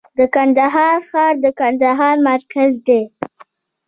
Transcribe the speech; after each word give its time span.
د 0.17 0.19
کندهار 0.35 0.97
ښار 1.09 1.33
د 1.43 1.45
کندهار 1.59 2.15
مرکز 2.29 2.71
دی 2.87 3.01